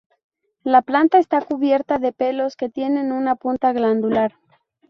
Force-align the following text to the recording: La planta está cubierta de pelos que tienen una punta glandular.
La 0.63 0.81
planta 0.81 1.19
está 1.19 1.41
cubierta 1.41 1.99
de 1.99 2.11
pelos 2.11 2.55
que 2.55 2.69
tienen 2.69 3.11
una 3.11 3.35
punta 3.35 3.71
glandular. 3.71 4.33